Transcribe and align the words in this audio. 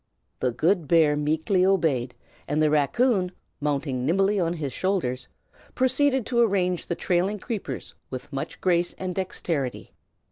The 0.39 0.51
good 0.51 0.87
bear 0.87 1.15
meekly 1.15 1.63
obeyed, 1.63 2.15
and 2.47 2.59
the 2.59 2.71
raccoon, 2.71 3.31
mounting 3.59 4.03
nimbly 4.03 4.39
upon 4.39 4.53
his 4.53 4.73
shoulders, 4.73 5.27
proceeded 5.75 6.25
to 6.25 6.41
arrange 6.41 6.87
the 6.87 6.95
trailing 6.95 7.37
creepers 7.37 7.93
with 8.09 8.33
much 8.33 8.59
grace 8.61 8.93
and 8.93 9.13
dexterity. 9.13 9.93